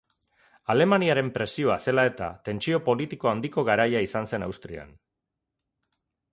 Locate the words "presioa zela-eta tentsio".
1.35-2.81